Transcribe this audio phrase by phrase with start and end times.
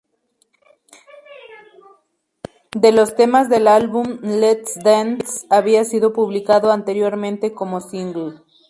[2.75, 8.41] De los temas del álbum, "Let's Dance" había sido publicado anteriormente como single.